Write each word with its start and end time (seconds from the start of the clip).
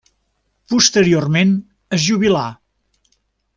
Posteriorment 0.73 1.53
es 1.99 2.03
jubilà. 2.07 2.43